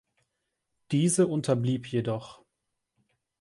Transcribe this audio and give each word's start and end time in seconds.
Diese 0.89 1.27
unterblieb 1.27 1.85
jedoch. 1.93 2.43